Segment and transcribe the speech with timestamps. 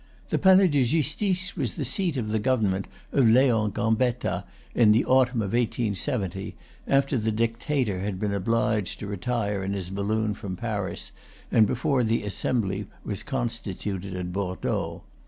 [0.31, 5.05] The Palais de Justice was the seat of the Government of Leon Gambetta in the
[5.05, 6.55] autumn of 1870,
[6.87, 11.11] after the dictator had been obliged to retire in his balloon from Paris,
[11.51, 15.03] and before the Assembly was constituted at Bordeaux.